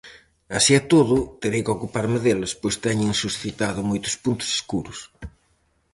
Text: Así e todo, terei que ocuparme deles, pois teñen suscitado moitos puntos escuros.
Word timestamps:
Así 0.57 0.71
e 0.79 0.81
todo, 0.93 1.17
terei 1.41 1.61
que 1.65 1.75
ocuparme 1.77 2.19
deles, 2.25 2.51
pois 2.61 2.75
teñen 2.85 3.19
suscitado 3.23 3.87
moitos 3.89 4.15
puntos 4.23 4.49
escuros. 4.57 4.99